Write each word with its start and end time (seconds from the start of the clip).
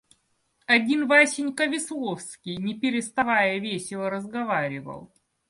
Один 0.65 1.05
Васенька 1.05 1.65
Весловский 1.67 2.57
не 2.57 2.73
переставая 2.73 3.59
весело 3.59 4.09
разговаривал. 4.09 5.13